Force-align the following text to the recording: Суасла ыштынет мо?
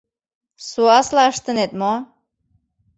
Суасла 0.67 1.23
ыштынет 1.31 1.71
мо? 1.81 1.93